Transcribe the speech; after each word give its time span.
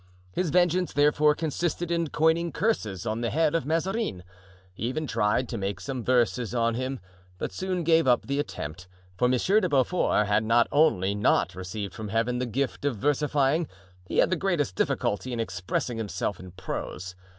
His 0.31 0.49
vengeance, 0.49 0.93
therefore, 0.93 1.35
consisted 1.35 1.91
in 1.91 2.07
coining 2.09 2.51
curses 2.51 3.05
on 3.05 3.21
the 3.21 3.29
head 3.29 3.53
of 3.53 3.67
Mazarin; 3.67 4.23
he 4.73 4.81
even 4.85 5.05
tried 5.05 5.47
to 5.49 5.59
make 5.59 5.79
some 5.79 6.03
verses 6.03 6.55
on 6.55 6.73
him, 6.73 6.99
but 7.37 7.51
soon 7.53 7.83
gave 7.83 8.07
up 8.07 8.25
the 8.25 8.39
attempt, 8.39 8.87
for 9.15 9.27
Monsieur 9.29 9.59
de 9.59 9.69
Beaufort 9.69 10.25
had 10.25 10.43
not 10.43 10.67
only 10.71 11.13
not 11.13 11.53
received 11.53 11.93
from 11.93 12.07
Heaven 12.07 12.39
the 12.39 12.47
gift 12.47 12.83
of 12.83 12.97
versifying, 12.97 13.67
he 14.07 14.17
had 14.17 14.31
the 14.31 14.35
greatest 14.35 14.75
difficulty 14.75 15.33
in 15.33 15.39
expressing 15.39 15.99
himself 15.99 16.39
in 16.39 16.49
prose. 16.49 17.13